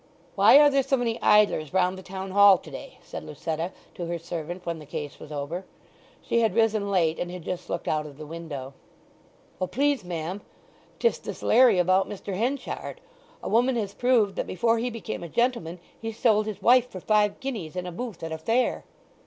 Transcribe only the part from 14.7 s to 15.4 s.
he became a